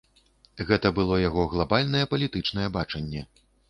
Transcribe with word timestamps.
Гэта 0.71 0.87
было 1.01 1.19
яго 1.29 1.45
глабальнае 1.53 2.05
палітычнае 2.17 2.69
бачанне. 2.81 3.21